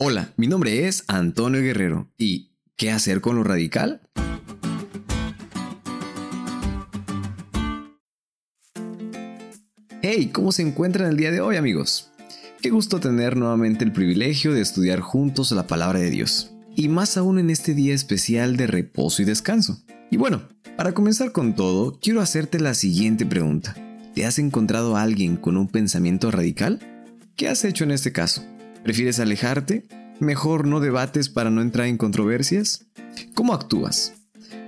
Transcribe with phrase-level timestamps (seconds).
[0.00, 4.00] Hola, mi nombre es Antonio Guerrero y ¿qué hacer con lo radical?
[10.00, 12.12] Hey, ¿cómo se encuentran el día de hoy amigos?
[12.62, 17.16] Qué gusto tener nuevamente el privilegio de estudiar juntos la palabra de Dios, y más
[17.16, 19.82] aún en este día especial de reposo y descanso.
[20.12, 20.42] Y bueno,
[20.76, 23.74] para comenzar con todo, quiero hacerte la siguiente pregunta.
[24.14, 26.78] ¿Te has encontrado alguien con un pensamiento radical?
[27.34, 28.44] ¿Qué has hecho en este caso?
[28.88, 29.84] ¿Prefieres alejarte?
[30.18, 32.86] ¿Mejor no debates para no entrar en controversias?
[33.34, 34.14] ¿Cómo actúas?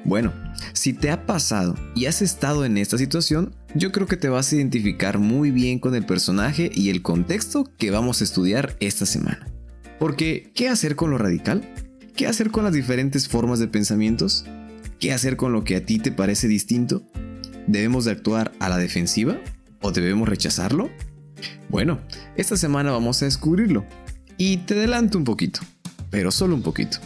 [0.05, 0.35] Bueno,
[0.75, 4.53] si te ha pasado y has estado en esta situación, yo creo que te vas
[4.53, 9.07] a identificar muy bien con el personaje y el contexto que vamos a estudiar esta
[9.07, 9.49] semana.
[9.99, 11.67] Porque, ¿qué hacer con lo radical?
[12.15, 14.45] ¿Qué hacer con las diferentes formas de pensamientos?
[14.99, 17.03] ¿Qué hacer con lo que a ti te parece distinto?
[17.67, 19.39] ¿Debemos de actuar a la defensiva
[19.81, 20.91] o debemos rechazarlo?
[21.71, 22.01] Bueno,
[22.37, 23.87] esta semana vamos a descubrirlo
[24.41, 25.61] y te adelanto un poquito,
[26.09, 26.97] pero solo un poquito.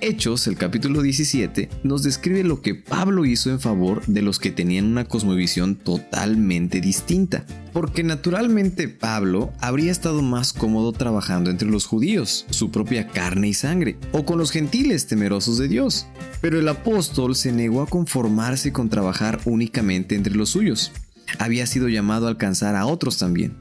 [0.00, 4.50] Hechos, el capítulo 17, nos describe lo que Pablo hizo en favor de los que
[4.50, 7.46] tenían una cosmovisión totalmente distinta.
[7.72, 13.54] Porque naturalmente Pablo habría estado más cómodo trabajando entre los judíos, su propia carne y
[13.54, 16.08] sangre, o con los gentiles temerosos de Dios.
[16.40, 20.90] Pero el apóstol se negó a conformarse con trabajar únicamente entre los suyos.
[21.38, 23.54] Había sido llamado a alcanzar a otros también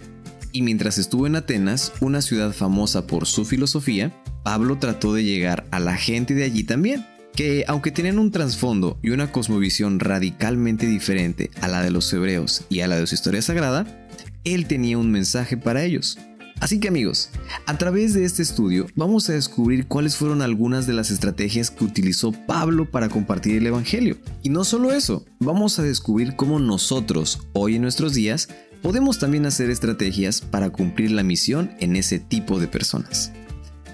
[0.55, 5.65] y mientras estuvo en Atenas, una ciudad famosa por su filosofía, Pablo trató de llegar
[5.69, 10.87] a la gente de allí también, que aunque tenían un trasfondo y una cosmovisión radicalmente
[10.87, 14.07] diferente a la de los hebreos y a la de su historia sagrada,
[14.45, 16.17] él tenía un mensaje para ellos.
[16.61, 17.31] Así que amigos,
[17.65, 21.83] a través de este estudio vamos a descubrir cuáles fueron algunas de las estrategias que
[21.83, 24.17] utilizó Pablo para compartir el Evangelio.
[24.41, 28.47] Y no solo eso, vamos a descubrir cómo nosotros, hoy en nuestros días,
[28.81, 33.31] podemos también hacer estrategias para cumplir la misión en ese tipo de personas.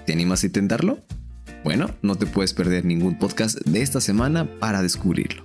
[0.06, 1.04] ¿Te animas a intentarlo?
[1.64, 5.44] Bueno, no te puedes perder ningún podcast de esta semana para descubrirlo.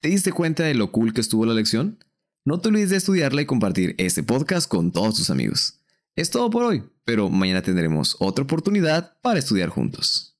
[0.00, 2.02] ¿Te diste cuenta de lo cool que estuvo la lección?
[2.44, 5.80] No te olvides de estudiarla y compartir este podcast con todos tus amigos.
[6.16, 10.34] Es todo por hoy, pero mañana tendremos otra oportunidad para estudiar juntos.